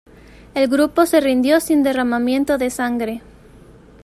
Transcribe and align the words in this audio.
El 0.55 0.67
grupo 0.67 1.05
se 1.05 1.19
rindió 1.19 1.59
sin 1.59 1.83
derramamiento 1.83 2.57
de 2.57 2.71
sangre. 2.71 3.21